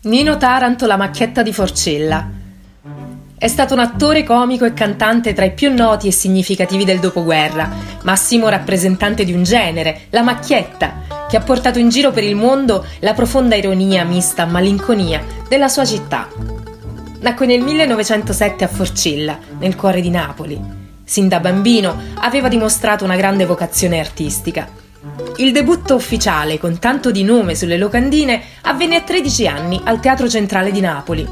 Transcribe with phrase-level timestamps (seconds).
[0.00, 2.30] Nino Taranto, la macchietta di Forcella.
[3.36, 7.68] È stato un attore comico e cantante tra i più noti e significativi del dopoguerra,
[8.02, 12.86] massimo rappresentante di un genere, la macchietta, che ha portato in giro per il mondo
[13.00, 16.28] la profonda ironia mista a malinconia della sua città.
[17.18, 20.60] Nacque nel 1907 a Forcella, nel cuore di Napoli.
[21.02, 24.86] Sin da bambino aveva dimostrato una grande vocazione artistica
[25.36, 30.28] il debutto ufficiale, con tanto di nome sulle locandine, avvenne a 13 anni al Teatro
[30.28, 31.26] Centrale di Napoli,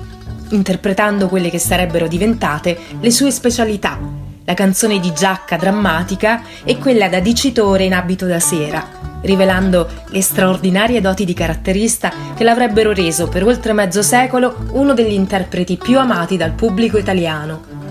[0.50, 3.98] interpretando quelle che sarebbero diventate le sue specialità,
[4.44, 8.86] la canzone di giacca drammatica e quella da dicitore in abito da sera,
[9.22, 15.14] rivelando le straordinarie doti di caratterista che l'avrebbero reso per oltre mezzo secolo uno degli
[15.14, 17.85] interpreti più amati dal pubblico italiano.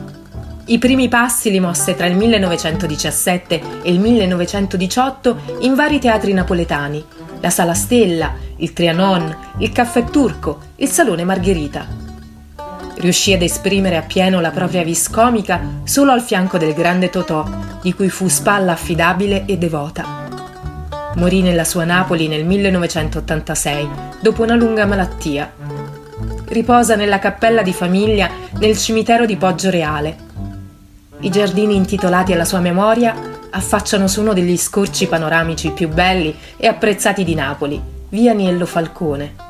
[0.68, 7.06] I primi passi li mosse tra il 1917 e il 1918 in vari teatri napoletani,
[7.40, 11.86] la Sala Stella, il Trianon, il Caffè Turco, il Salone Margherita.
[12.96, 17.48] Riuscì ad esprimere appieno la propria vis comica solo al fianco del grande Totò,
[17.80, 20.24] di cui fu spalla affidabile e devota.
[21.18, 25.54] Morì nella sua Napoli nel 1986, dopo una lunga malattia.
[26.48, 30.24] Riposa nella cappella di famiglia nel cimitero di Poggio Reale,
[31.26, 33.16] i giardini intitolati alla sua memoria
[33.50, 39.45] affacciano su uno degli scorci panoramici più belli e apprezzati di Napoli, via Niello Falcone.